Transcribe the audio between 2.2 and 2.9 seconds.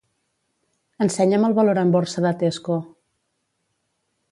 de Tesco.